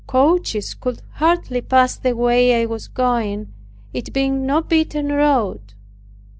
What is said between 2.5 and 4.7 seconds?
I was going, it being no